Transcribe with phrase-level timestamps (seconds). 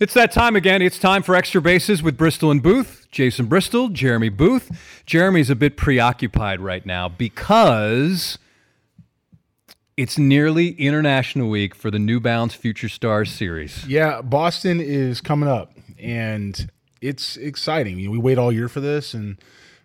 [0.00, 0.82] It's that time again.
[0.82, 3.06] It's time for Extra Bases with Bristol and Booth.
[3.10, 5.02] Jason Bristol, Jeremy Booth.
[5.06, 8.38] Jeremy's a bit preoccupied right now because
[9.96, 13.86] it's nearly International Week for the New Balance Future Stars series.
[13.86, 17.98] Yeah, Boston is coming up, and it's exciting.
[17.98, 19.36] You know, we wait all year for this, and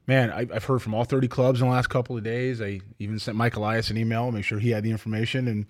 [0.08, 2.62] man, I, have heard from all 30 clubs in the last couple of days.
[2.62, 5.66] I even sent Mike Elias an email, make sure he had the information, and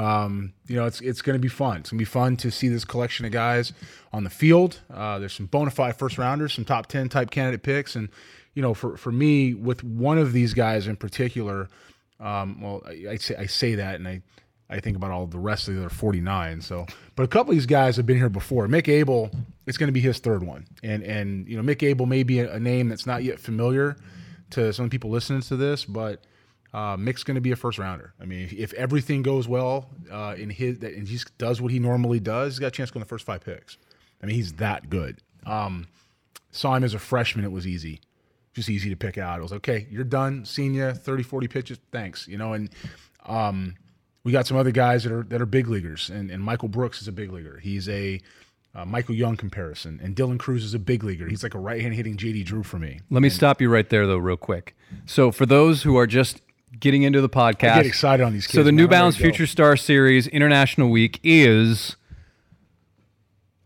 [0.00, 1.78] um, you know, it's it's going to be fun.
[1.78, 3.72] It's going to be fun to see this collection of guys
[4.12, 4.80] on the field.
[4.92, 8.10] Uh, there's some bona fide first rounders, some top 10 type candidate picks, and
[8.54, 11.68] you know, for for me, with one of these guys in particular.
[12.20, 14.22] Um, well, I, I, say I say that, and I
[14.70, 16.60] I think about all the rest of the other 49.
[16.60, 18.66] So, but a couple of these guys have been here before.
[18.66, 19.30] Mick Abel,
[19.66, 22.40] it's going to be his third one, and and you know Mick Abel may be
[22.40, 23.96] a, name that's not yet familiar
[24.50, 26.24] to some people listening to this, but
[26.74, 28.12] uh, Mick's going to be a first rounder.
[28.20, 31.78] I mean, if, if everything goes well uh, in his and he does what he
[31.78, 33.78] normally does, he's got a chance to go in the first five picks.
[34.22, 35.18] I mean, he's that good.
[35.46, 35.86] Um,
[36.50, 38.00] saw him as a freshman; it was easy
[38.54, 39.38] just easy to pick out.
[39.38, 42.26] It was okay, you're done, senior, 30, 40 pitches, thanks.
[42.26, 42.70] You know, and
[43.24, 43.76] um,
[44.28, 47.00] we got some other guys that are that are big leaguers, and, and Michael Brooks
[47.00, 47.60] is a big leaguer.
[47.62, 48.20] He's a
[48.74, 51.26] uh, Michael Young comparison, and Dylan Crews is a big leaguer.
[51.26, 53.00] He's like a right hand hitting JD Drew for me.
[53.08, 54.76] Let me stop you right there, though, real quick.
[55.06, 56.42] So for those who are just
[56.78, 58.46] getting into the podcast, I get excited on these.
[58.46, 58.76] Kids, so the man.
[58.76, 61.96] New Balance Future Star Series International Week is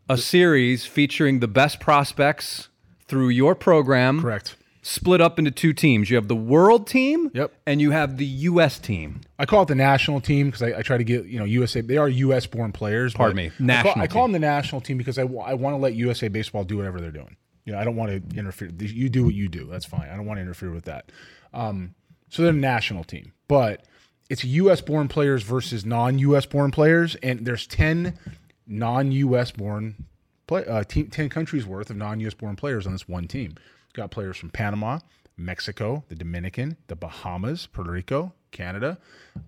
[0.08, 2.68] a series featuring the best prospects
[3.08, 4.20] through your program.
[4.20, 6.10] Correct split up into two teams.
[6.10, 8.78] You have the world team, yep, and you have the U.S.
[8.78, 9.20] team.
[9.38, 11.80] I call it the national team because I, I, try to get you know USA.
[11.80, 12.46] They are U.S.
[12.46, 13.14] born players.
[13.14, 13.92] Pardon me, national.
[13.92, 16.28] I call, I call, them the national team because I, I want to let USA
[16.28, 17.36] baseball do whatever they're doing.
[17.64, 18.70] You know, I don't want to interfere.
[18.78, 19.66] You do what you do.
[19.66, 20.08] That's fine.
[20.08, 21.12] I don't want to interfere with that.
[21.54, 21.94] Um,
[22.28, 23.84] so they're a national team, but
[24.28, 24.80] it's U.S.
[24.80, 26.46] born players versus non-U.S.
[26.46, 28.18] born players, and there's ten
[28.66, 29.52] non-U.S.
[29.52, 30.06] born
[30.48, 32.34] play, uh, team, ten countries worth of non-U.S.
[32.34, 33.54] born players on this one team.
[33.92, 35.00] Got players from Panama,
[35.36, 38.98] Mexico, the Dominican, the Bahamas, Puerto Rico, Canada,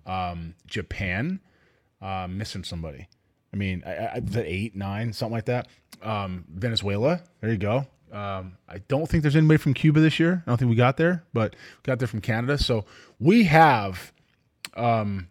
[0.05, 1.39] um, Japan.
[2.01, 3.07] Uh, missing somebody.
[3.51, 5.69] I mean, I, I, the eight, nine, something like that.
[6.03, 7.21] Um, Venezuela.
[7.39, 7.87] There you go.
[8.11, 10.43] Um, I don't think there's anybody from Cuba this year.
[10.45, 12.57] I don't think we got there, but we got there from Canada.
[12.57, 12.85] So
[13.19, 14.11] we have,
[14.75, 15.29] um,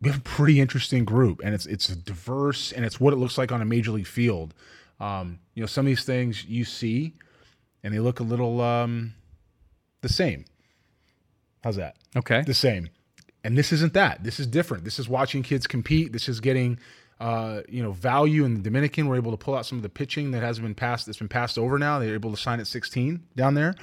[0.00, 3.38] we have a pretty interesting group, and it's it's diverse, and it's what it looks
[3.38, 4.52] like on a major league field.
[5.00, 7.14] Um, you know, some of these things you see
[7.82, 9.14] and they look a little um,
[10.00, 10.44] the same.
[11.62, 11.96] How's that?
[12.16, 12.42] Okay.
[12.42, 12.88] The same.
[13.44, 14.22] And this isn't that.
[14.22, 14.84] This is different.
[14.84, 16.12] This is watching kids compete.
[16.12, 16.78] This is getting
[17.20, 19.06] uh, you know value in the Dominican.
[19.06, 21.06] We're able to pull out some of the pitching that hasn't been passed.
[21.06, 21.98] That's been passed over now.
[21.98, 23.74] They're able to sign at 16 down there,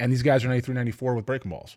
[0.00, 1.76] and these guys are 93, 94 with breaking balls,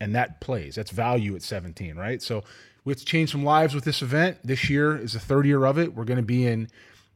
[0.00, 0.74] and that plays.
[0.74, 2.20] That's value at 17, right?
[2.20, 2.42] So
[2.84, 4.38] we have to change some lives with this event.
[4.42, 5.94] This year is the third year of it.
[5.94, 6.68] We're going to be in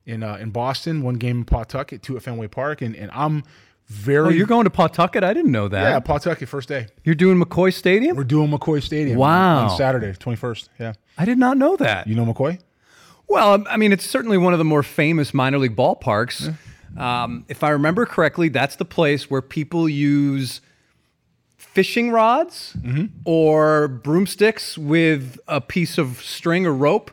[0.06, 3.42] in uh, in Boston, one game in Pawtucket, two at Fenway Park, and and I'm
[3.88, 4.26] very.
[4.26, 5.22] Oh, you're going to Pawtucket?
[5.22, 5.90] I didn't know that.
[5.90, 6.88] Yeah, Pawtucket first day.
[7.04, 8.16] You're doing McCoy Stadium.
[8.16, 9.18] We're doing McCoy Stadium.
[9.18, 9.68] Wow.
[9.68, 10.68] On Saturday, 21st.
[10.78, 10.92] Yeah.
[11.18, 12.06] I did not know that.
[12.06, 12.58] You know McCoy?
[13.28, 16.54] Well, I mean, it's certainly one of the more famous minor league ballparks.
[16.96, 17.22] Yeah.
[17.24, 20.60] Um, if I remember correctly, that's the place where people use
[21.56, 23.06] fishing rods mm-hmm.
[23.24, 27.10] or broomsticks with a piece of string or rope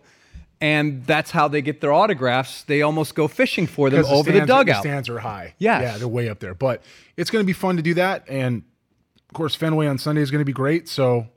[0.61, 2.63] and that's how they get their autographs.
[2.63, 4.83] They almost go fishing for them over the, the dugout.
[4.83, 5.53] The stands are high.
[5.57, 5.81] Yes.
[5.81, 6.53] Yeah, they're way up there.
[6.53, 6.83] But
[7.15, 8.25] it's going to be fun to do that.
[8.27, 8.63] And
[9.29, 10.89] of course, Fenway on Sunday is going to be great.
[10.89, 11.27] So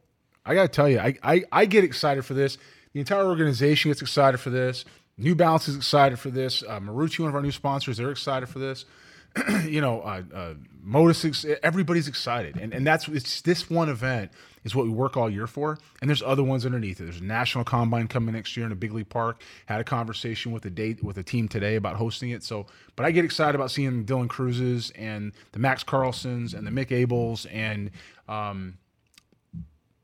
[0.44, 2.58] I got to tell you, I, I, I, get excited for this.
[2.94, 4.84] The entire organization gets excited for this.
[5.16, 6.62] New Balance is excited for this.
[6.62, 8.86] Uh, Marucci, one of our new sponsors, they're excited for this.
[9.64, 12.56] you know, uh, uh, Modus, everybody's excited.
[12.56, 14.32] And, and that's it's this one event
[14.64, 15.78] is what we work all year for.
[16.00, 17.04] And there's other ones underneath it.
[17.04, 19.40] There's a national combine coming next year in a big league park.
[19.66, 22.42] Had a conversation with a date with a team today about hosting it.
[22.42, 26.70] So, but I get excited about seeing Dylan Crews's and the Max Carlsons and the
[26.70, 27.90] Mick Abels and
[28.28, 28.78] um,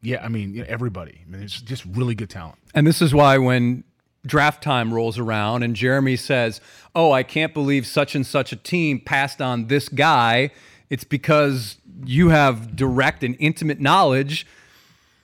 [0.00, 1.22] yeah, I mean everybody.
[1.26, 2.58] I mean, it's just really good talent.
[2.74, 3.84] And this is why when
[4.26, 6.60] draft time rolls around and Jeremy says,
[6.94, 10.50] "Oh, I can't believe such and such a team passed on this guy."
[10.90, 14.46] It's because you have direct and intimate knowledge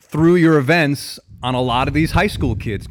[0.00, 2.88] through your events on a lot of these high school kids.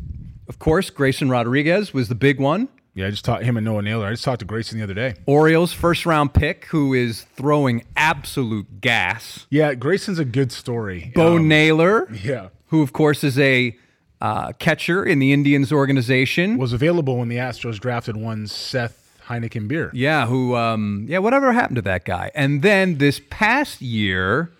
[0.47, 2.69] Of course, Grayson Rodriguez was the big one.
[2.95, 4.05] Yeah, I just talked him and Noah Naylor.
[4.05, 5.15] I just talked to Grayson the other day.
[5.25, 9.47] Orioles first round pick who is throwing absolute gas.
[9.49, 11.11] Yeah, Grayson's a good story.
[11.15, 12.07] Bo um, Naylor.
[12.23, 12.49] Yeah.
[12.67, 13.77] Who of course is a
[14.23, 16.57] uh, catcher in the Indians organization.
[16.57, 19.91] Was available when the Astros drafted one Seth Heineken beer.
[19.93, 22.31] Yeah, who um yeah, whatever happened to that guy?
[22.33, 24.51] And then this past year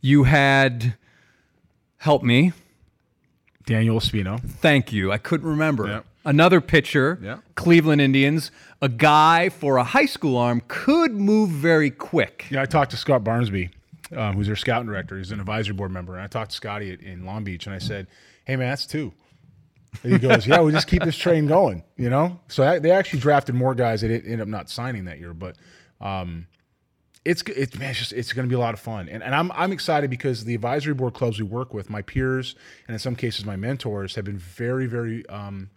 [0.00, 0.94] you had
[1.98, 2.52] help me.
[3.66, 4.40] Daniel Espino.
[4.40, 5.10] Thank you.
[5.10, 6.02] I couldn't remember.
[6.26, 7.38] another pitcher, Yeah.
[7.54, 8.50] Cleveland Indians,
[8.82, 12.46] a guy for a high school arm could move very quick.
[12.50, 13.70] Yeah, I talked to Scott Barnsby,
[14.14, 15.16] um, who's their scouting director.
[15.16, 16.12] He's an advisory board member.
[16.14, 18.06] And I talked to Scotty in Long Beach, and I said,
[18.44, 19.12] "Hey, man, that's two.
[20.02, 23.20] And he goes, "Yeah, we just keep this train going." You know, so they actually
[23.20, 25.56] drafted more guys that ended up not signing that year, but
[26.00, 26.46] um,
[27.24, 29.34] it's it's man, it's just it's going to be a lot of fun, and and
[29.34, 32.54] I'm I'm excited because the advisory board clubs we work with, my peers,
[32.86, 35.70] and in some cases my mentors, have been very very um,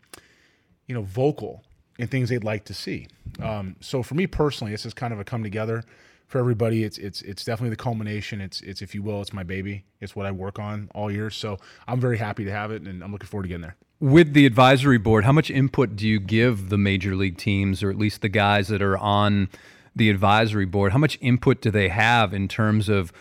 [0.87, 1.63] you know, vocal
[1.99, 3.07] in things they'd like to see.
[3.41, 5.83] Um, so for me personally, this is kind of a come together
[6.27, 6.83] for everybody.
[6.83, 8.41] It's it's it's definitely the culmination.
[8.41, 9.85] It's it's if you will, it's my baby.
[10.00, 11.29] It's what I work on all year.
[11.29, 11.57] So
[11.88, 13.77] I'm very happy to have it, and I'm looking forward to getting there.
[14.00, 17.89] With the advisory board, how much input do you give the major league teams, or
[17.89, 19.50] at least the guys that are on
[19.95, 20.91] the advisory board?
[20.91, 23.12] How much input do they have in terms of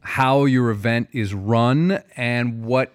[0.00, 2.92] how your event is run and what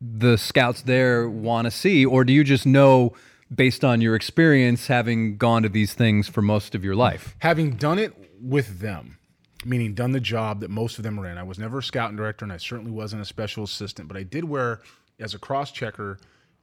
[0.00, 2.06] the scouts there want to see?
[2.06, 3.12] Or do you just know
[3.54, 7.36] based on your experience having gone to these things for most of your life?
[7.40, 8.14] Having done it
[8.46, 9.18] with them,
[9.64, 11.38] meaning done the job that most of them are in.
[11.38, 14.22] I was never a scouting director, and I certainly wasn't a special assistant, but I
[14.22, 14.80] did wear
[15.18, 16.18] as a cross checker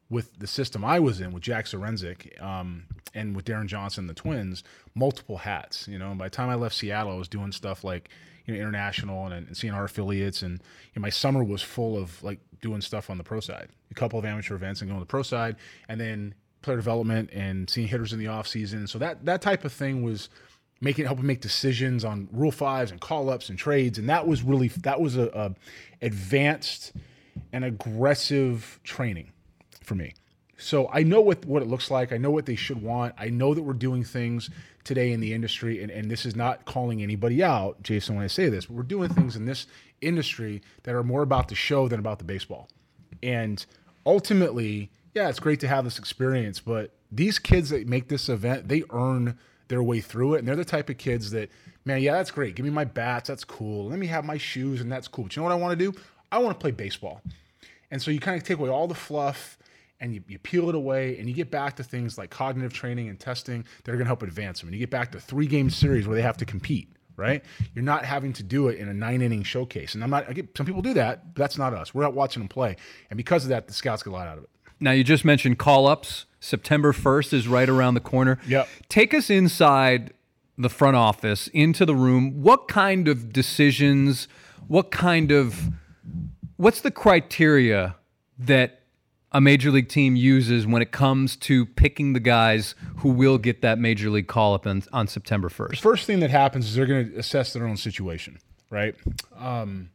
[0.09, 2.83] with the system I was in with Jack Zduriencik um,
[3.13, 4.63] and with Darren Johnson, the twins,
[4.95, 5.87] multiple hats.
[5.87, 8.09] You know, and by the time I left Seattle, I was doing stuff like
[8.45, 11.97] you know international and, and seeing our affiliates, and you know, my summer was full
[11.97, 14.99] of like doing stuff on the pro side, a couple of amateur events, and going
[14.99, 15.55] to the pro side,
[15.89, 18.87] and then player development and seeing hitters in the off season.
[18.87, 20.29] So that that type of thing was
[20.83, 24.43] making helping make decisions on rule fives and call ups and trades, and that was
[24.43, 25.55] really that was a, a
[26.05, 26.91] advanced
[27.51, 29.31] and aggressive training
[29.81, 30.13] for me.
[30.57, 32.11] So I know what what it looks like.
[32.11, 33.15] I know what they should want.
[33.17, 34.49] I know that we're doing things
[34.83, 38.27] today in the industry, and, and this is not calling anybody out, Jason, when I
[38.27, 39.65] say this, but we're doing things in this
[40.01, 42.67] industry that are more about the show than about the baseball.
[43.21, 43.65] And
[44.05, 48.67] ultimately, yeah, it's great to have this experience, but these kids that make this event,
[48.67, 50.39] they earn their way through it.
[50.39, 51.49] And they're the type of kids that,
[51.85, 52.55] man, yeah, that's great.
[52.55, 53.89] Give me my bats, that's cool.
[53.89, 55.25] Let me have my shoes, and that's cool.
[55.25, 55.97] But you know what I want to do?
[56.31, 57.21] I want to play baseball.
[57.91, 59.57] And so you kind of take away all the fluff
[59.99, 63.07] and you, you peel it away and you get back to things like cognitive training
[63.07, 64.69] and testing that are going to help advance them.
[64.69, 67.43] And you get back to three game series where they have to compete, right?
[67.75, 69.93] You're not having to do it in a nine inning showcase.
[69.93, 71.93] And I'm not, I get, some people do that, but that's not us.
[71.93, 72.75] We're out watching them play.
[73.11, 74.49] And because of that, the scouts get a lot out of it.
[74.83, 76.25] Now, you just mentioned call ups.
[76.41, 78.37] September 1st is right around the corner.
[78.45, 78.67] Yep.
[78.89, 80.13] Take us inside
[80.57, 82.43] the front office, into the room.
[82.43, 84.27] What kind of decisions,
[84.67, 85.69] what kind of,
[86.57, 87.95] what's the criteria
[88.37, 88.81] that
[89.31, 93.61] a major league team uses when it comes to picking the guys who will get
[93.61, 95.69] that major league call up on, on September 1st?
[95.69, 98.37] The First thing that happens is they're going to assess their own situation,
[98.69, 98.95] right?
[99.39, 99.91] Um,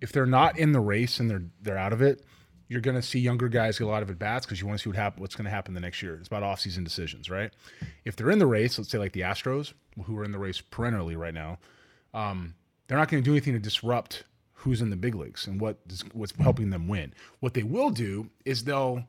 [0.00, 2.24] if they're not in the race and they're they're out of it,
[2.70, 4.78] you're going to see younger guys get a lot of at bats because you want
[4.78, 6.14] to see what what's going to happen the next year.
[6.14, 7.50] It's about offseason decisions, right?
[8.04, 9.72] If they're in the race, let's say like the Astros,
[10.04, 11.58] who are in the race perennially right now,
[12.14, 12.54] um,
[12.86, 14.22] they're not going to do anything to disrupt
[14.52, 17.12] who's in the big leagues and what is, what's helping them win.
[17.40, 19.02] What they will do is they'll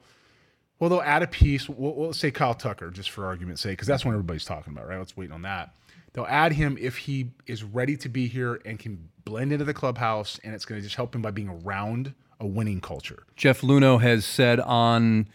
[0.80, 1.70] well they'll add a piece.
[1.70, 4.88] We'll, we'll say Kyle Tucker, just for argument's sake, because that's what everybody's talking about,
[4.88, 4.98] right?
[4.98, 5.76] Let's wait on that.
[6.14, 9.74] They'll add him if he is ready to be here and can blend into the
[9.74, 13.24] clubhouse, and it's going to just help him by being around a winning culture.
[13.38, 15.28] Jeff Luhnow has said on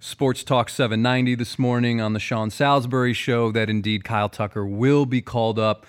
[0.00, 5.06] Sports Talk 790 this morning on the Sean Salisbury show that indeed Kyle Tucker will
[5.06, 5.86] be called up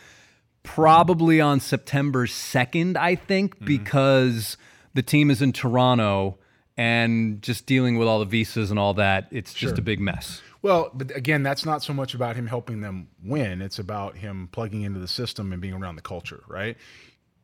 [0.63, 3.65] probably on September 2nd, I think, mm-hmm.
[3.65, 4.57] because
[4.93, 6.37] the team is in Toronto
[6.77, 9.27] and just dealing with all the visas and all that.
[9.31, 10.41] It's just a big mess.
[10.61, 13.61] Well, but again, that's not so much about him helping them win.
[13.61, 16.77] It's about him plugging into the system and being around the culture, right?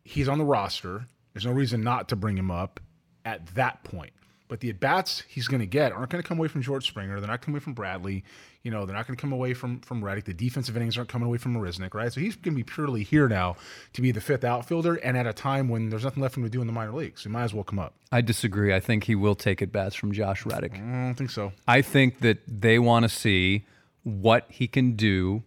[0.04, 1.08] He's on the roster.
[1.34, 2.80] There's no reason not to bring him up
[3.26, 4.14] at that point.
[4.48, 6.88] But the at bats he's going to get aren't going to come away from George
[6.88, 7.20] Springer.
[7.20, 8.24] They're not coming away from Bradley.
[8.62, 10.26] You know, they're not going to come away from from Reddick.
[10.26, 12.14] The defensive innings aren't coming away from Marisnick, right?
[12.14, 13.56] So he's going to be purely here now
[13.94, 16.46] to be the fifth outfielder, and at a time when there's nothing left for him
[16.46, 17.24] to do in the minor leagues.
[17.24, 17.96] He might as well come up.
[18.12, 18.74] I disagree.
[18.74, 20.76] I think he will take at bats from Josh Reddick.
[20.76, 21.52] I don't think so.
[21.68, 23.66] I think that they want to see
[24.04, 25.44] what he can do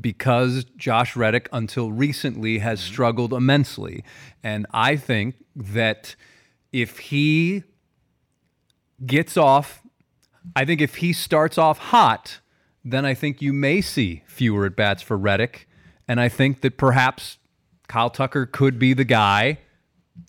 [0.00, 2.92] because Josh Reddick, until recently, has mm-hmm.
[2.92, 4.04] struggled immensely.
[4.42, 6.16] And I think that
[6.72, 7.64] if he
[9.04, 9.82] gets off,
[10.56, 12.40] I think if he starts off hot,
[12.84, 15.68] then I think you may see fewer at bats for Reddick.
[16.08, 17.38] And I think that perhaps
[17.88, 19.58] Kyle Tucker could be the guy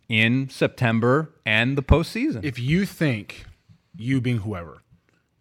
[0.07, 2.43] in September and the postseason.
[2.43, 3.45] if you think
[3.95, 4.83] you being whoever,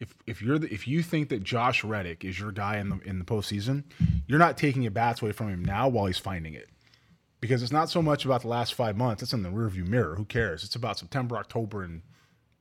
[0.01, 2.99] if if you're the, if you think that Josh Reddick is your guy in the
[3.05, 3.85] in the postseason,
[4.27, 6.69] you're not taking your bats away from him now while he's finding it,
[7.43, 9.23] because it's not so much about the last five months.
[9.23, 10.15] It's in the rearview mirror.
[10.15, 10.65] Who cares?
[10.65, 12.01] It's about September, October, and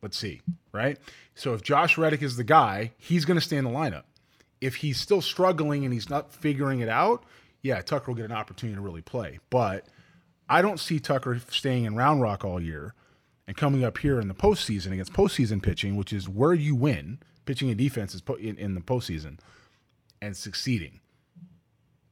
[0.01, 0.97] Let's see, right?
[1.35, 4.03] So if Josh Reddick is the guy, he's going to stay in the lineup.
[4.59, 7.23] If he's still struggling and he's not figuring it out,
[7.61, 9.39] yeah, Tucker will get an opportunity to really play.
[9.49, 9.85] But
[10.49, 12.95] I don't see Tucker staying in Round Rock all year
[13.47, 17.19] and coming up here in the postseason against postseason pitching, which is where you win
[17.45, 19.37] pitching and defense is in, in the postseason
[20.21, 20.99] and succeeding.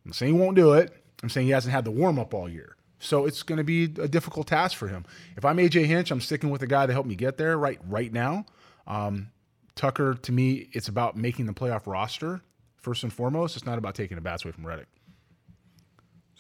[0.05, 0.98] I'm saying he won't do it.
[1.23, 2.75] I'm saying he hasn't had the warm up all year.
[2.99, 5.05] So it's going to be a difficult task for him.
[5.37, 7.79] If I'm AJ Hinch, I'm sticking with the guy that helped me get there right
[7.87, 8.45] right now.
[8.87, 9.29] Um,
[9.75, 12.41] Tucker, to me, it's about making the playoff roster
[12.75, 13.55] first and foremost.
[13.55, 14.87] It's not about taking the bats away from Reddick.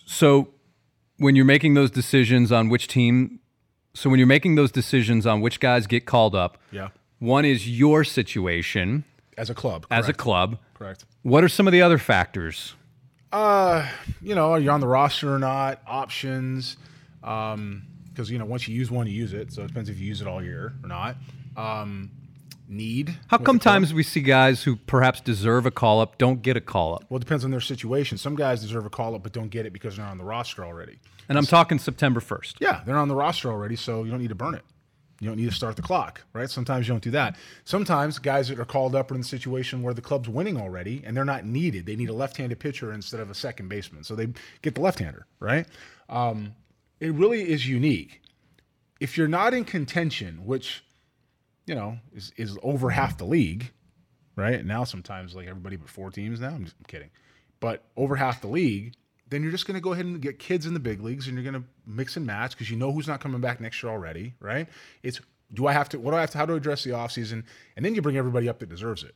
[0.05, 0.49] So
[1.17, 3.39] when you're making those decisions on which team,
[3.93, 7.69] so when you're making those decisions on which guys get called up, yeah, one is
[7.69, 9.05] your situation
[9.37, 9.87] as a club.
[9.87, 10.03] Correct.
[10.03, 11.05] As a club, correct.
[11.21, 12.75] What are some of the other factors?
[13.31, 13.87] Uh,
[14.21, 15.81] you know, are you on the roster or not?
[15.87, 16.77] Options.
[17.23, 19.53] Um, because you know once you use one, you use it.
[19.53, 21.15] So it depends if you use it all year or not.
[21.55, 22.11] Um,
[22.67, 23.15] need.
[23.27, 26.61] How come times we see guys who perhaps deserve a call up don't get a
[26.61, 27.05] call up?
[27.09, 28.17] Well, it depends on their situation.
[28.17, 30.65] Some guys deserve a call up but don't get it because they're on the roster
[30.65, 30.99] already.
[31.27, 32.55] And I'm talking September 1st.
[32.59, 34.63] Yeah, they're on the roster already, so you don't need to burn it.
[35.19, 36.49] You don't need to start the clock, right?
[36.49, 37.35] Sometimes you don't do that.
[37.65, 41.03] Sometimes guys that are called up are in the situation where the club's winning already
[41.05, 41.85] and they're not needed.
[41.85, 44.29] They need a left-handed pitcher instead of a second baseman, so they
[44.61, 45.67] get the left-hander, right?
[46.07, 46.55] Um,
[46.99, 48.21] it really is unique.
[48.99, 50.83] If you're not in contention, which
[51.65, 53.71] you know is is over half the league,
[54.35, 54.65] right?
[54.65, 56.49] Now sometimes like everybody but four teams now.
[56.49, 57.09] I'm just I'm kidding,
[57.59, 58.93] but over half the league
[59.29, 61.35] then you're just going to go ahead and get kids in the big leagues and
[61.35, 63.91] you're going to mix and match because you know who's not coming back next year
[63.91, 64.67] already, right?
[65.03, 65.19] It's
[65.53, 67.43] do I have to, what do I have to, how do I address the offseason?
[67.75, 69.15] And then you bring everybody up that deserves it.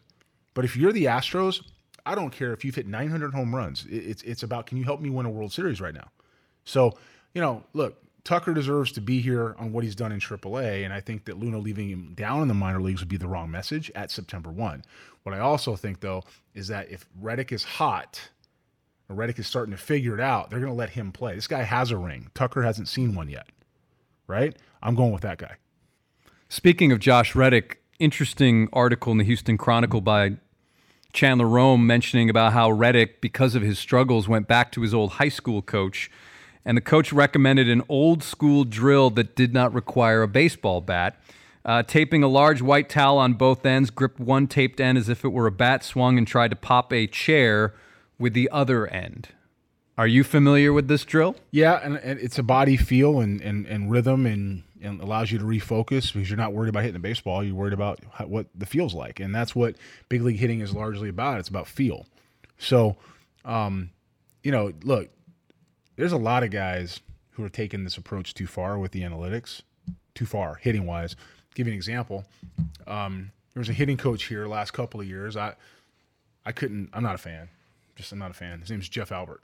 [0.53, 1.63] But if you're the Astros,
[2.05, 3.85] I don't care if you've hit 900 home runs.
[3.89, 6.09] It's, it's about, can you help me win a World Series right now?
[6.65, 6.97] So,
[7.33, 10.93] you know, look, Tucker deserves to be here on what he's done in AAA, and
[10.93, 13.51] I think that Luhnow leaving him down in the minor leagues would be the wrong
[13.51, 14.83] message at September 1.
[15.23, 18.29] What I also think, though, is that if Reddick is hot–
[19.09, 20.49] Reddick is starting to figure it out.
[20.49, 21.35] They're going to let him play.
[21.35, 22.29] This guy has a ring.
[22.33, 23.47] Tucker hasn't seen one yet,
[24.27, 24.55] right?
[24.81, 25.55] I'm going with that guy.
[26.49, 30.37] Speaking of Josh Reddick, interesting article in the Houston Chronicle by
[31.13, 35.13] Chandler Rome mentioning about how Reddick, because of his struggles, went back to his old
[35.13, 36.09] high school coach.
[36.65, 41.21] And the coach recommended an old school drill that did not require a baseball bat.
[41.65, 45.23] Uh, taping a large white towel on both ends, gripped one taped end as if
[45.23, 47.73] it were a bat, swung and tried to pop a chair
[48.23, 49.27] with the other end.
[49.97, 51.35] Are you familiar with this drill?
[51.51, 55.39] Yeah, and, and it's a body feel and, and, and rhythm and, and allows you
[55.39, 57.43] to refocus because you're not worried about hitting the baseball.
[57.43, 59.19] You're worried about how, what the feel's like.
[59.19, 59.75] And that's what
[60.07, 61.37] big league hitting is largely about.
[61.39, 62.05] It's about feel.
[62.57, 62.95] So,
[63.43, 63.89] um,
[64.41, 65.09] you know, look,
[65.97, 67.01] there's a lot of guys
[67.31, 69.63] who are taking this approach too far with the analytics,
[70.15, 71.17] too far hitting wise.
[71.55, 72.23] give you an example.
[72.87, 75.35] Um, there was a hitting coach here last couple of years.
[75.35, 75.55] I,
[76.45, 77.49] I couldn't, I'm not a fan
[77.95, 78.59] just I'm not a fan.
[78.59, 79.41] His name's Jeff Albert,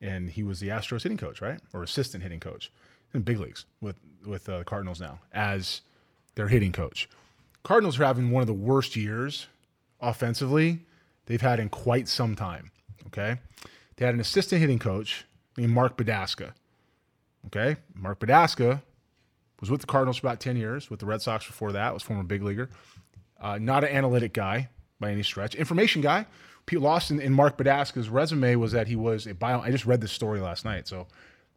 [0.00, 2.70] and he was the Astros hitting coach, right, or assistant hitting coach
[3.12, 5.80] in big leagues with with uh, the Cardinals now as
[6.34, 7.08] their hitting coach.
[7.62, 9.46] Cardinals are having one of the worst years
[10.00, 10.80] offensively
[11.26, 12.70] they've had in quite some time.
[13.06, 13.38] Okay,
[13.96, 15.24] they had an assistant hitting coach
[15.56, 16.52] named Mark Budaska.
[17.46, 18.82] Okay, Mark Budaska
[19.60, 21.94] was with the Cardinals for about ten years, with the Red Sox before that.
[21.94, 22.68] Was former big leaguer.
[23.40, 24.68] Uh, not an analytic guy
[25.00, 25.54] by any stretch.
[25.54, 26.26] Information guy
[26.66, 29.60] Pete Lawson in Mark Budaska's resume was that he was a bio.
[29.60, 31.06] I just read this story last night, so,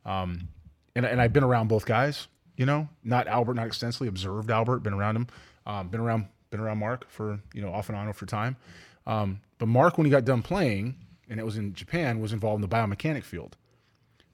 [0.06, 0.50] um,
[0.96, 2.28] and and I've been around both guys.
[2.56, 5.28] You know, not Albert, not extensively observed Albert, been around him,
[5.66, 8.58] um, been around been around Mark for you know off and on for time.
[9.06, 10.96] Um, but Mark, when he got done playing,
[11.30, 13.56] and it was in Japan, was involved in the biomechanic field.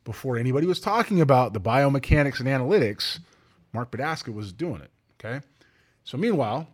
[0.04, 3.20] Before anybody was talking about the biomechanics and analytics,
[3.72, 4.92] Mark Budaska was doing it.
[5.20, 5.46] Okay,
[6.04, 6.68] so meanwhile,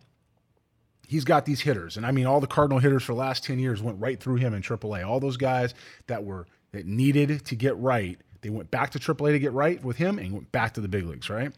[1.10, 3.58] he's got these hitters, and I mean all the Cardinal hitters for the last ten
[3.58, 5.04] years went right through him in AAA.
[5.04, 5.74] All those guys
[6.06, 9.82] that were that needed to get right, they went back to AAA to get right
[9.84, 11.28] with him, and went back to the big leagues.
[11.28, 11.52] Right?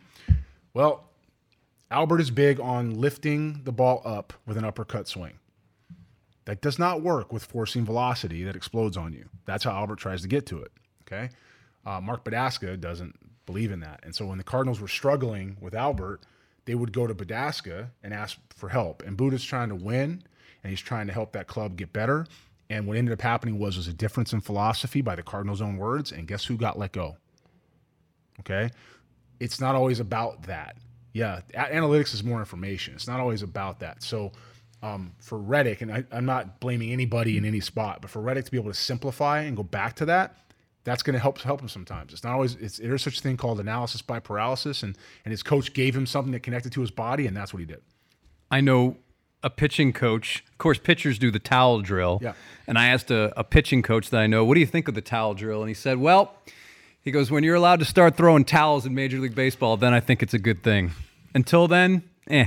[0.72, 1.04] Well,
[1.90, 5.34] Albert is big on lifting the ball up with an uppercut swing.
[6.46, 9.28] That does not work with forcing velocity that explodes on you.
[9.44, 10.72] That's how Albert tries to get to it.
[11.02, 11.28] Okay.
[11.84, 13.16] Uh, Mark Budaska doesn't
[13.46, 14.00] believe in that.
[14.02, 16.22] And so when the Cardinals were struggling with Albert,
[16.64, 19.02] they would go to Budaska and ask for help.
[19.02, 20.22] And Buddha's trying to win,
[20.62, 22.26] and he's trying to help that club get better.
[22.70, 25.76] And what ended up happening was was a difference in philosophy by the Cardinals' own
[25.76, 26.12] words.
[26.12, 27.16] And guess who got let go?
[28.40, 28.70] Okay,
[29.40, 30.76] it's not always about that.
[31.12, 32.94] Yeah, analytics is more information.
[32.94, 34.02] It's not always about that.
[34.02, 34.32] So
[34.82, 38.46] um, for Reddick, and I, I'm not blaming anybody in any spot, but for Reddick
[38.46, 40.38] to be able to simplify and go back to that,
[40.84, 42.12] that's going to help help him sometimes.
[42.12, 42.54] It's not always.
[42.56, 46.06] It's there's such a thing called analysis by paralysis, and and his coach gave him
[46.06, 47.82] something that connected to his body, and that's what he did.
[48.50, 48.96] I know
[49.42, 50.44] a pitching coach.
[50.50, 52.20] Of course, pitchers do the towel drill.
[52.22, 52.34] Yeah.
[52.66, 54.94] And I asked a, a pitching coach that I know, "What do you think of
[54.94, 56.34] the towel drill?" And he said, "Well."
[57.04, 59.98] He goes, when you're allowed to start throwing towels in Major League Baseball, then I
[59.98, 60.92] think it's a good thing.
[61.34, 62.46] Until then, eh.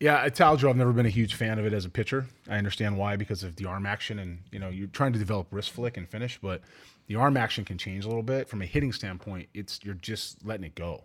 [0.00, 0.70] Yeah, a towel drill.
[0.70, 2.26] I've never been a huge fan of it as a pitcher.
[2.48, 5.48] I understand why because of the arm action, and you know you're trying to develop
[5.50, 6.62] wrist flick and finish, but
[7.08, 8.48] the arm action can change a little bit.
[8.48, 11.04] From a hitting standpoint, it's you're just letting it go.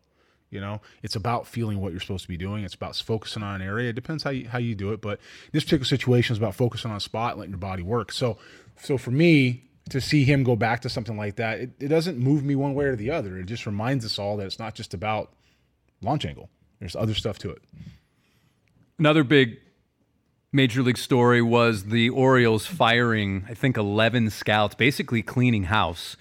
[0.52, 2.64] You know, it's about feeling what you're supposed to be doing.
[2.64, 3.90] It's about focusing on an area.
[3.90, 5.20] It depends how you how you do it, but
[5.52, 8.12] this particular situation is about focusing on a spot, letting your body work.
[8.12, 8.38] So,
[8.80, 12.18] so for me, to see him go back to something like that, it, it doesn't
[12.18, 13.38] move me one way or the other.
[13.38, 15.34] It just reminds us all that it's not just about
[16.02, 16.50] launch angle.
[16.80, 17.62] There's other stuff to it.
[19.00, 19.58] Another big
[20.54, 26.16] major league story was the Orioles firing, I think, 11 scouts, basically cleaning house.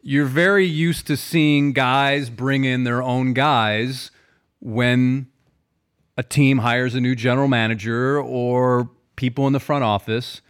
[0.00, 4.10] You're very used to seeing guys bring in their own guys
[4.60, 5.26] when
[6.16, 10.40] a team hires a new general manager or people in the front office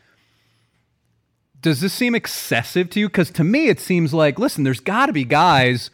[1.61, 3.09] does this seem excessive to you?
[3.09, 5.91] Because to me, it seems like, listen, there's got to be guys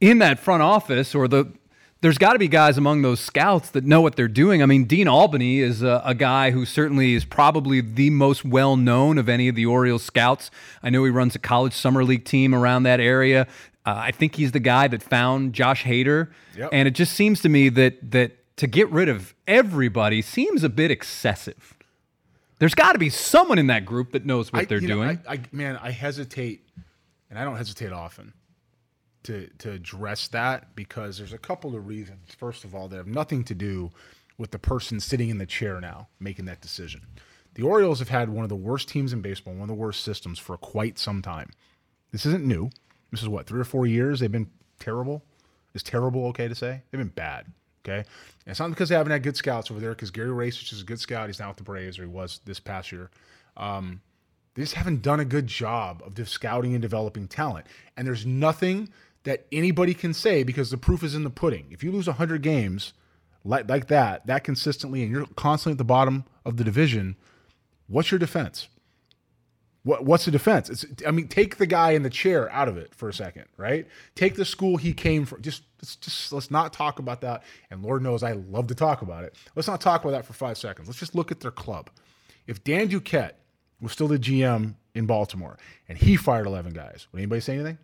[0.00, 1.52] in that front office or the
[2.00, 4.62] there's got to be guys among those scouts that know what they're doing.
[4.62, 8.76] I mean, Dean Albany is a, a, guy who certainly is probably the most well
[8.76, 10.50] known of any of the Orioles scouts.
[10.82, 13.46] I know he runs a college summer league team around that area.
[13.84, 16.70] Uh, I think he's the guy that found Josh Hader, Yep.
[16.72, 20.68] and it just seems to me that that to get rid of everybody seems a
[20.68, 21.76] bit excessive.
[22.58, 24.96] There's got to be someone in that group that knows what I- they're you know,
[24.96, 25.18] doing.
[25.26, 26.66] I, I, man, I hesitate,
[27.30, 28.34] and I don't hesitate often
[29.24, 32.34] to to address that because there's a couple of reasons.
[32.36, 33.90] First of all, that have nothing to do
[34.38, 37.02] with the person sitting in the chair now making that decision.
[37.54, 40.04] The Orioles have had one of the worst teams in baseball, one of the worst
[40.04, 41.50] systems for quite some time.
[42.12, 42.70] This isn't new.
[43.10, 45.24] This is what three or four years they've been terrible.
[45.74, 46.82] Is terrible okay to say?
[46.90, 47.46] They've been bad.
[47.84, 48.06] Okay, and
[48.46, 49.90] it's not because they haven't had good scouts over there.
[49.90, 51.28] Because Gary Rajsich is a good scout.
[51.28, 53.10] He's now with the Braves, or he was this past year.
[53.56, 54.02] Um,
[54.54, 57.66] they just haven't done a good job of scouting and developing talent.
[57.96, 58.90] And there's nothing
[59.24, 61.66] that anybody can say because the proof is in the pudding.
[61.70, 62.92] If you lose 100 games
[63.44, 67.16] like, like that, that consistently, and you're constantly at the bottom of the division,
[67.86, 68.68] what's your defense?
[69.82, 70.68] What, what's the defense?
[70.68, 73.46] It's, I mean, take the guy in the chair out of it for a second,
[73.56, 73.86] right?
[74.14, 75.40] Take the school he came from.
[75.40, 77.42] Just, let's just let's not talk about that.
[77.70, 79.34] And Lord knows I love to talk about it.
[79.54, 80.86] Let's not talk about that for five seconds.
[80.86, 81.88] Let's just look at their club.
[82.46, 83.32] If Dan Duquette
[83.80, 85.56] was still the GM in Baltimore
[85.88, 87.78] and he fired 11 guys, would anybody say anything?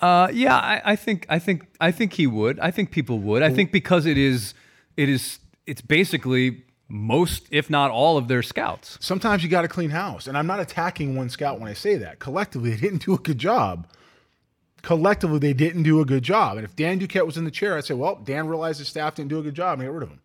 [0.00, 2.60] Uh, yeah, I, I think I think I think he would.
[2.60, 3.42] I think people would.
[3.42, 4.54] I think because it is
[4.96, 8.96] it is it's basically most, if not all, of their scouts.
[9.00, 10.26] Sometimes you got to clean house.
[10.26, 12.18] And I'm not attacking one scout when I say that.
[12.18, 13.86] Collectively, they didn't do a good job.
[14.82, 16.56] Collectively, they didn't do a good job.
[16.56, 19.16] And if Dan Duquette was in the chair, I'd say, well, Dan realized his staff
[19.16, 20.20] didn't do a good job and get rid of him.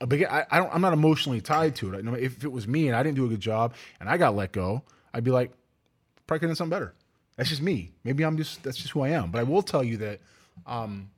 [0.00, 2.06] Uh, But I, I don't, I'm not emotionally tied to it.
[2.22, 4.52] If it was me and I didn't do a good job and I got let
[4.52, 5.50] go, I'd be like,
[6.26, 6.94] probably could have done something better.
[7.36, 7.92] That's just me.
[8.04, 9.30] Maybe I'm just, that's just who I am.
[9.30, 10.20] But I will tell you that
[10.66, 11.10] um,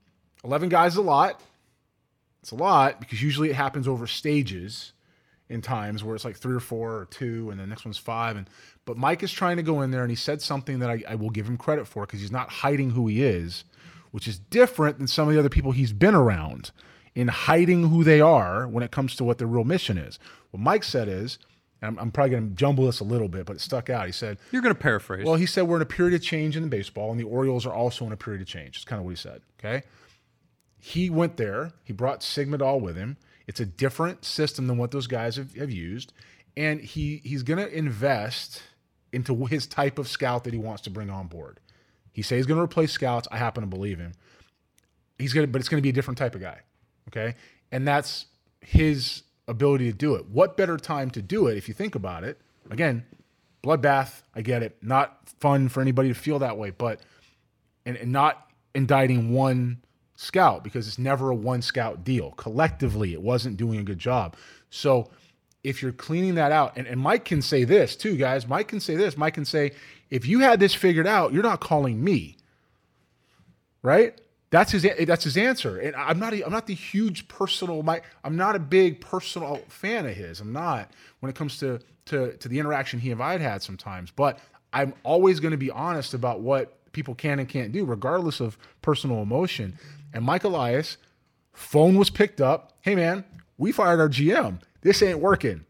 [0.44, 1.40] 11 guys is a lot.
[2.42, 4.92] It's a lot because usually it happens over stages
[5.48, 8.37] in times where it's like three or four or two, and the next one's five.
[8.37, 8.48] And
[8.85, 11.14] but Mike is trying to go in there, and he said something that I, I
[11.16, 13.64] will give him credit for because he's not hiding who he is,
[14.11, 16.70] which is different than some of the other people he's been around
[17.14, 20.18] in hiding who they are when it comes to what their real mission is.
[20.50, 21.38] What Mike said is,
[21.82, 24.06] I'm, I'm probably going to jumble this a little bit, but it stuck out.
[24.06, 25.24] He said, You're going to paraphrase.
[25.24, 27.72] well, he said we're in a period of change in baseball, and the Orioles are
[27.72, 28.76] also in a period of change.
[28.76, 29.42] It's kind of what he said.
[29.60, 29.82] Okay.
[30.78, 31.72] He went there.
[31.84, 33.16] He brought Sig Mejdal with him.
[33.46, 36.12] It's a different system than what those guys have, have used,
[36.56, 38.62] and he he's going to invest
[39.12, 41.60] into his type of scout that he wants to bring on board.
[42.12, 43.28] He says he's going to replace scouts.
[43.30, 44.12] I happen to believe him.
[45.18, 46.60] He's going to, but it's going to be a different type of guy.
[47.08, 47.34] Okay,
[47.70, 48.26] and that's
[48.60, 50.26] his ability to do it.
[50.26, 52.40] What better time to do it if you think about it?
[52.70, 53.04] Again,
[53.62, 54.22] bloodbath.
[54.35, 54.76] I get it.
[54.82, 57.00] Not fun for anybody to feel that way, but
[57.85, 59.82] and, and not indicting one
[60.16, 62.32] scout because it's never a one scout deal.
[62.32, 64.37] Collectively, it wasn't doing a good job.
[64.70, 65.11] So
[65.62, 68.46] if you're cleaning that out, and, and Mike can say this too, guys.
[68.46, 69.16] Mike can say this.
[69.16, 69.72] Mike can say,
[70.11, 72.37] if you had this figured out, you're not calling me.
[73.82, 74.20] Right?
[74.50, 75.78] That's his that's his answer.
[75.78, 78.04] And I'm not I'm not the huge personal Mike.
[78.22, 80.40] I'm not a big personal fan of his.
[80.40, 83.62] I'm not when it comes to to to the interaction he and I had had
[83.62, 84.11] sometimes.
[84.11, 84.38] But
[84.72, 88.56] I'm always going to be honest about what people can and can't do, regardless of
[88.82, 89.78] personal emotion.
[90.12, 90.96] And Mike Elias,
[91.52, 92.72] phone was picked up.
[92.82, 93.24] Hey man,
[93.59, 94.61] we fired our GM.
[94.82, 95.64] This ain't working.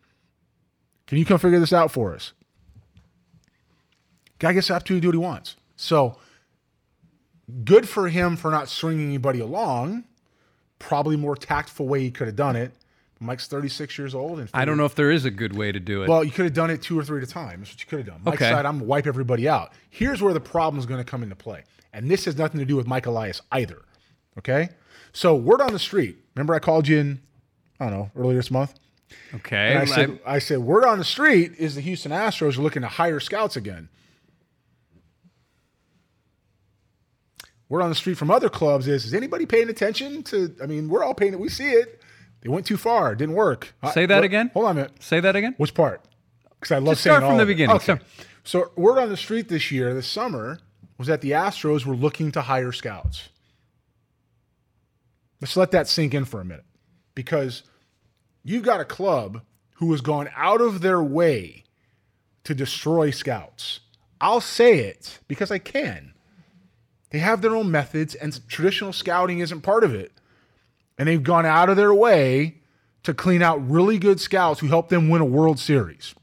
[1.06, 2.32] Can you come figure this out for us?
[4.38, 5.56] Guy gets the opportunity to do what he wants.
[5.76, 6.18] So
[7.64, 10.04] good for him for not swinging anybody along.
[10.78, 12.72] Probably more tactful way he could have done it.
[13.18, 14.40] Mike's 36 years old.
[14.40, 16.08] And I don't know if there is a good way to do it.
[16.08, 17.60] Well, you could have done it two or three at a time.
[17.60, 18.20] That's what you could have done.
[18.24, 18.44] Mike Okay.
[18.50, 19.72] said, I'm going to wipe everybody out.
[19.88, 21.64] Here's where the problem is going to come into play.
[21.94, 23.80] And this has nothing to do with Mike Elias either.
[24.38, 24.68] Okay?
[25.14, 26.18] So, word on the street.
[26.34, 27.20] Remember, I called you in,
[27.80, 28.74] I don't know, earlier this month?
[29.36, 29.70] okay.
[29.70, 32.62] And I I- said, I said, word on the street is the Houston Astros are
[32.62, 33.88] looking to hire scouts again.
[37.68, 40.54] Word on the street from other clubs is, is anybody paying attention to?
[40.62, 41.40] I mean, we're all paying it.
[41.40, 42.00] We see it.
[42.40, 43.12] They went too far.
[43.12, 43.74] It didn't work.
[43.92, 44.50] Say that what- again?
[44.54, 45.02] Hold on a minute.
[45.02, 45.54] say that again.
[45.56, 46.04] Which part?
[46.60, 47.76] Because I love Just saying start from the beginning.
[47.76, 47.98] Okay.
[48.44, 50.60] So word on the street this year, this summer,
[50.98, 53.28] was that the Astros were looking to hire scouts.
[55.40, 56.64] Let's let that sink in for a minute,
[57.14, 57.62] because
[58.42, 59.42] you've got a club
[59.74, 61.64] who has gone out of their way
[62.44, 63.80] to destroy scouts.
[64.20, 66.14] I'll say it because I can.
[67.10, 70.12] They have their own methods, and traditional scouting isn't part of it.
[70.98, 72.58] And they've gone out of their way
[73.04, 76.14] to clean out really good scouts who help them win a World Series.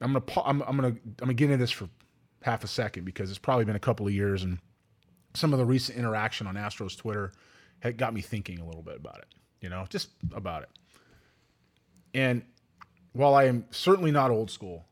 [0.00, 1.88] I'm gonna I'm, I'm gonna I'm gonna get into this for
[2.42, 4.58] half a second because it's probably been a couple of years and
[5.34, 7.32] some of the recent interaction on Astros Twitter
[7.80, 9.28] had got me thinking a little bit about it.
[9.60, 10.68] You know, just about it.
[12.14, 12.42] And
[13.12, 14.84] while I am certainly not old school,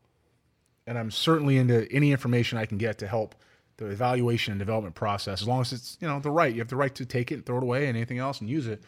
[0.86, 3.34] and I'm certainly into any information I can get to help
[3.76, 6.68] the evaluation and development process, as long as it's you know the right, you have
[6.68, 8.82] the right to take it and throw it away and anything else and use it.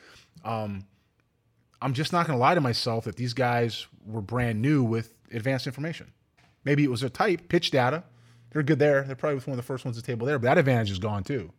[0.44, 0.84] Um,
[1.80, 5.14] I'm just not going to lie to myself that these guys were brand new with
[5.32, 6.12] advanced information.
[6.64, 8.04] Maybe it was a type pitch data.
[8.50, 9.02] They're good there.
[9.02, 10.98] They're probably one of the first ones at the table there, but that advantage is
[10.98, 11.50] gone too.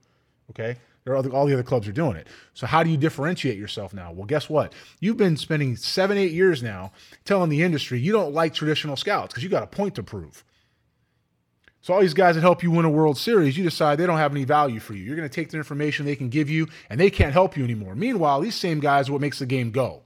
[0.52, 0.78] Okay.
[1.04, 2.28] There are all the other clubs are doing it.
[2.54, 4.12] So how do you differentiate yourself now?
[4.12, 4.74] Well, guess what?
[5.00, 6.94] You've been spending seven, eight years now
[7.26, 10.44] telling the industry you don't like traditional scouts because you got a point to prove.
[11.82, 14.18] So all these guys that help you win a World Series, you decide they don't
[14.18, 15.04] have any value for you.
[15.04, 17.66] You're going to take the information they can give you, and they can't help you
[17.66, 17.94] anymore.
[17.94, 20.04] Meanwhile, these same guys are what makes the game go.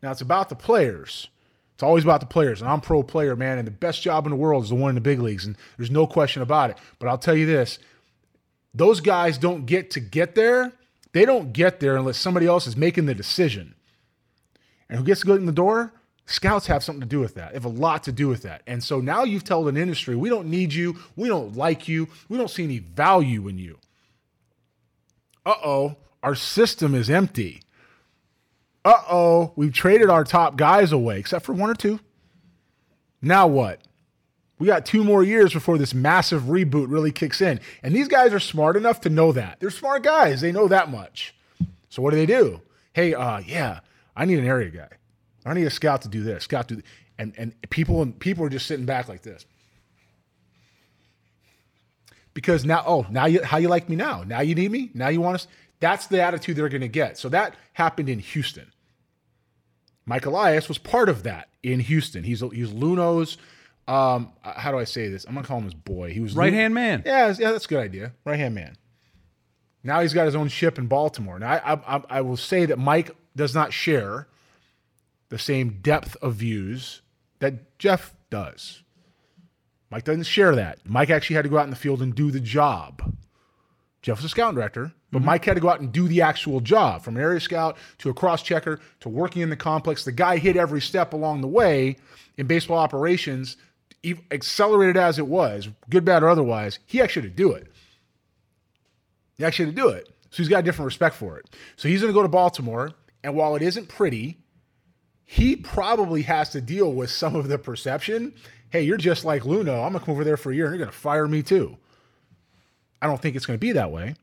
[0.00, 1.28] Now it's about the players.
[1.74, 3.58] It's always about the players, and I'm pro player, man.
[3.58, 5.56] And the best job in the world is the one in the big leagues, and
[5.76, 6.78] there's no question about it.
[7.00, 7.80] But I'll tell you this:
[8.76, 10.72] those guys don't get to get there.
[11.12, 13.74] They don't get there unless somebody else is making the decision.
[14.88, 15.92] And who gets to go in the door?
[16.26, 17.54] Scouts have something to do with that.
[17.54, 18.62] Have a lot to do with that.
[18.66, 20.98] And so now you've told an industry, we don't need you.
[21.14, 22.08] We don't like you.
[22.28, 23.78] We don't see any value in you.
[25.44, 27.62] Uh oh, our system is empty.
[28.84, 32.00] Uh oh, we've traded our top guys away, except for one or two.
[33.22, 33.80] Now what?
[34.58, 37.60] We got two more years before this massive reboot really kicks in.
[37.82, 39.60] And these guys are smart enough to know that.
[39.60, 40.40] They're smart guys.
[40.40, 41.34] They know that much.
[41.90, 42.62] So what do they do?
[42.94, 43.80] Hey, uh, yeah,
[44.16, 44.88] I need an area guy.
[45.44, 46.44] I need a scout to do this.
[46.44, 46.82] Scout do,
[47.18, 49.44] and and people and people are just sitting back like this.
[52.34, 54.24] Because now, oh, now you how you like me now?
[54.26, 54.90] Now you need me?
[54.92, 55.46] Now you want us?
[55.80, 57.18] That's the attitude they're going to get.
[57.18, 58.72] So that happened in Houston.
[60.06, 62.24] Mike Elias was part of that in Houston.
[62.24, 63.36] He's he's Luhnow's.
[63.88, 65.24] Um, how do I say this?
[65.26, 66.12] I'm gonna call him his boy.
[66.12, 67.02] He was Right hand man.
[67.06, 68.12] Yeah, yeah, that's a good idea.
[68.24, 68.76] Right hand man.
[69.84, 71.38] Now he's got his own ship in Baltimore.
[71.38, 74.26] Now I, I, I will say that Mike does not share
[75.28, 77.02] the same depth of views
[77.38, 78.82] that Jeff does.
[79.90, 80.78] Mike doesn't share that.
[80.84, 83.14] Mike actually had to go out in the field and do the job.
[84.02, 86.60] Jeff was a scout director, but Mike had to go out and do the actual
[86.60, 90.04] job from an area scout to a cross checker to working in the complex.
[90.04, 91.96] The guy hit every step along the way
[92.36, 93.56] in baseball operations,
[94.30, 96.78] accelerated as it was, good, bad, or otherwise.
[96.86, 97.72] He actually had to do it.
[99.36, 100.08] He actually had to do it.
[100.30, 101.48] So he's got a different respect for it.
[101.76, 102.92] So he's going to go to Baltimore,
[103.22, 104.38] and while it isn't pretty,
[105.24, 108.32] he probably has to deal with some of the perception.
[108.70, 109.84] Hey, you're just like Luhnow.
[109.84, 111.42] I'm going to come over there for a year and you're going to fire me
[111.42, 111.76] too.
[113.02, 114.14] I don't think it's going to be that way,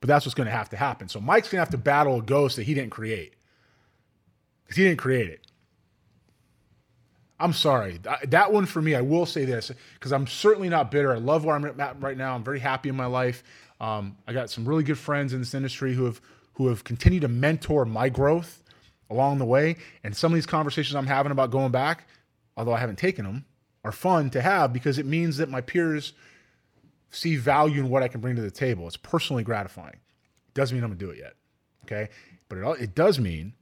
[0.00, 1.08] but that's what's going to have to happen.
[1.08, 3.34] So Mike's going to have to battle a ghost that he didn't create
[4.64, 5.46] because he didn't create it.
[7.40, 7.98] I'm sorry.
[8.28, 11.12] That one for me, I will say this because I'm certainly not bitter.
[11.12, 12.34] I love where I'm at right now.
[12.34, 13.42] I'm very happy in my life.
[13.80, 16.20] Um, I got some really good friends in this industry who have
[16.54, 18.62] who have continued to mentor my growth
[19.08, 19.76] along the way.
[20.04, 22.06] And some of these conversations I'm having about going back,
[22.56, 23.46] although I haven't taken them,
[23.82, 26.12] are fun to have because it means that my peers
[27.10, 28.86] see value in what I can bring to the table.
[28.86, 29.96] It's personally gratifying.
[30.52, 31.34] Doesn't mean I'm gonna do it yet.
[31.84, 32.10] Okay.
[32.50, 33.54] But it, it does mean,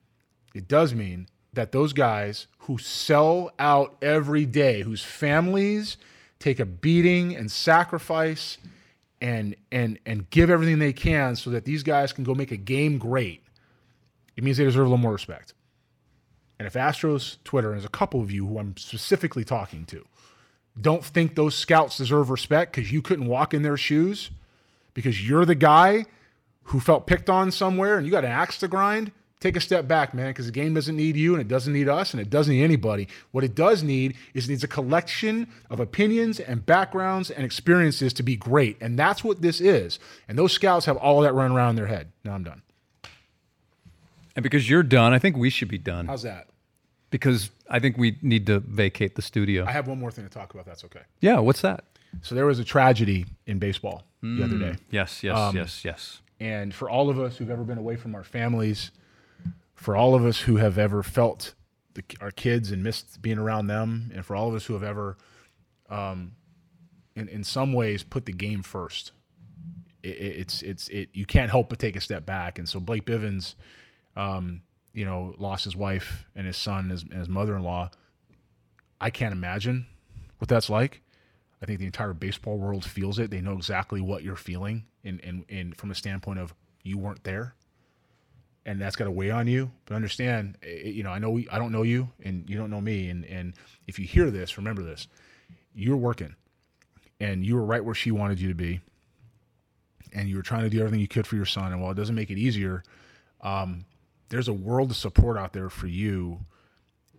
[0.54, 5.96] it does mean that those guys who sell out every day, whose families
[6.38, 8.58] take a beating and sacrifice
[9.20, 12.56] and and and give everything they can so that these guys can go make a
[12.56, 13.42] game great,
[14.36, 15.52] it means they deserve a little more respect.
[16.60, 20.04] And if Astros Twitter, and there's a couple of you who I'm specifically talking to,
[20.80, 24.30] don't think those scouts deserve respect because you couldn't walk in their shoes
[24.94, 26.06] because you're the guy
[26.64, 29.86] who felt picked on somewhere and you got an axe to grind, take a step
[29.86, 32.28] back, man, because the game doesn't need you and it doesn't need us and it
[32.28, 33.06] doesn't need anybody.
[33.30, 38.12] What it does need is it needs a collection of opinions and backgrounds and experiences
[38.14, 38.76] to be great.
[38.80, 39.98] And that's what this is.
[40.28, 42.10] And those scouts have all that run around in their head.
[42.24, 42.62] Now I'm done.
[44.34, 46.06] And because you're done, I think we should be done.
[46.06, 46.48] How's that?
[47.10, 49.64] Because I think we need to vacate the studio.
[49.66, 50.66] I have one more thing to talk about.
[50.66, 51.00] That's okay.
[51.20, 51.84] yeah, what's that?
[52.22, 54.76] So there was a tragedy in baseball the other day.
[54.90, 56.20] Yes, yes, Um, yes, yes.
[56.40, 58.90] And for all of us who've ever been away from our families,
[59.78, 61.54] for all of us who have ever felt
[61.94, 64.82] the, our kids and missed being around them, and for all of us who have
[64.82, 65.16] ever,
[65.88, 66.32] um,
[67.14, 69.12] in, in some ways, put the game first,
[70.02, 71.08] it, it- it's it's it.
[71.12, 72.58] You can't help but take a step back.
[72.58, 73.54] And so Blake Bivens,
[74.16, 74.62] um,
[74.92, 77.90] you know, lost his wife and his son and his, and his mother-in-law.
[79.00, 79.86] I can't imagine
[80.38, 81.02] what that's like.
[81.62, 83.30] I think the entire baseball world feels it.
[83.30, 87.22] They know exactly what you're feeling, and in, in from a standpoint of you weren't
[87.24, 87.54] there,
[88.68, 89.70] and that's got to weigh on you.
[89.86, 92.82] But understand, eh, you know, I know I don't know you, and you don't know
[92.82, 93.54] me, and and
[93.86, 95.08] if you hear this, remember this:
[95.74, 96.36] you're working,
[97.18, 98.80] and you were right where she wanted you to be,
[100.12, 101.72] and you were trying to do everything you could for your son.
[101.72, 102.82] And while it doesn't make it easier,
[103.40, 103.86] um,
[104.28, 106.40] there's a world of support out there for you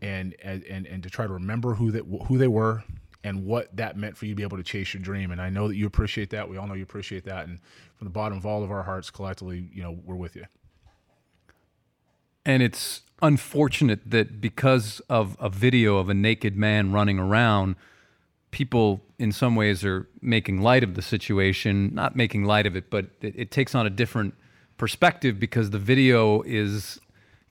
[0.03, 2.83] and and, and to try to remember who that who they were
[3.23, 5.31] and what that meant for you to be able to chase your dream.
[5.31, 6.47] And I know that you appreciate that.
[6.47, 7.47] We all know you appreciate that.
[7.47, 7.59] And
[7.97, 10.45] from the bottom of all of our hearts, collectively, you know, we're with you.
[12.45, 17.75] And it's unfortunate that because of a video of a naked man running around,
[18.51, 22.89] people in some ways are making light of the situation, not making light of it,
[22.89, 24.33] but it, it takes on a different
[24.77, 26.99] perspective because the video is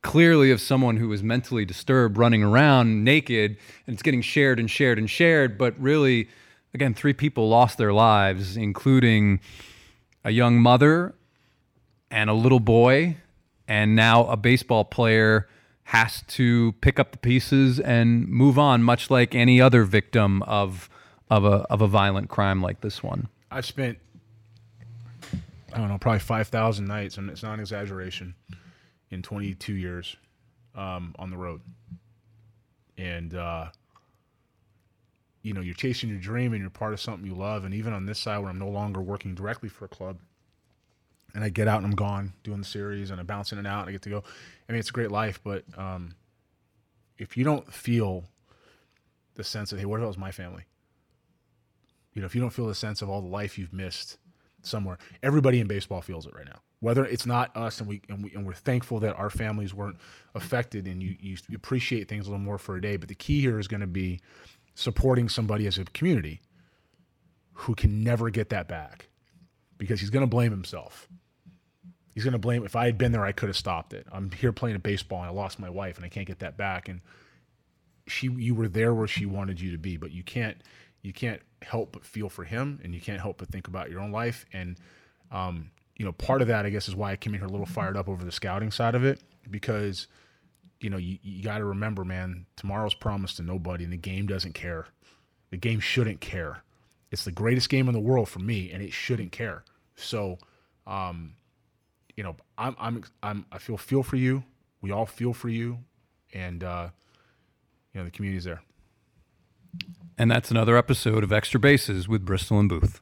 [0.03, 4.70] clearly of someone who is mentally disturbed running around naked and it's getting shared and
[4.70, 5.59] shared and shared.
[5.59, 6.29] But really,
[6.72, 9.40] again, three people lost their lives, including
[10.24, 11.14] a young mother
[12.11, 13.16] and a little boy,
[13.68, 15.46] and now a baseball player
[15.85, 20.90] has to pick up the pieces and move on, much like any other victim of
[21.31, 23.28] of a of a violent crime like this one.
[23.50, 23.98] I've spent,
[25.72, 28.35] I don't know, probably 5,000 nights, and it's not an exaggeration,
[29.11, 30.16] in 22 years
[30.74, 31.61] um, on the road.
[32.96, 33.66] And, uh,
[35.42, 37.64] you know, you're chasing your dream and you're part of something you love.
[37.64, 40.18] And even on this side where I'm no longer working directly for a club,
[41.38, 43.83] and I get out and I'm gone doing the series and I'm bouncing it out
[43.83, 44.24] and I get to go.
[44.68, 46.16] I mean, it's a great life, but um,
[47.16, 48.24] if you don't feel
[49.37, 50.64] the sense of, hey, what if it was my family?
[52.12, 54.18] You know, if you don't feel the sense of all the life you've missed
[54.62, 56.59] somewhere, everybody in baseball feels it right now.
[56.81, 59.98] Whether it's not us, and we and, we, and we're thankful that our families weren't
[60.35, 62.96] affected, and you, you appreciate things a little more for a day.
[62.96, 64.18] But the key here is going to be
[64.74, 66.40] supporting somebody as a community
[67.53, 69.09] who can never get that back
[69.77, 71.09] because he's going to blame himself.
[72.18, 74.04] He's going to blame if I had been there, I could have stopped it.
[74.11, 76.57] I'm here playing a baseball and I lost my wife and I can't get that
[76.57, 76.88] back.
[76.88, 77.00] And
[78.09, 80.57] she, you were there where she wanted you to be, but you can't,
[81.02, 84.00] you can't help but feel for him, and you can't help but think about your
[84.00, 84.46] own life.
[84.52, 84.76] And
[85.31, 87.50] um, you know, part of that, I guess, is why I came in here a
[87.50, 90.07] little fired up over the scouting side of it because
[90.81, 94.26] you know you, you got to remember, man, tomorrow's promised to nobody, and the game
[94.26, 94.87] doesn't care.
[95.50, 96.62] The game shouldn't care.
[97.11, 99.64] It's the greatest game in the world for me, and it shouldn't care.
[99.96, 100.38] So,
[100.87, 101.35] um,
[102.18, 104.42] you know, I'm, I'm, I'm, I feel feel for you.
[104.81, 105.78] We all feel for you,
[106.35, 106.88] and uh,
[107.94, 108.61] you know, the community's there.
[110.18, 113.00] And that's another episode of Extra Bases with Bristol and Booth.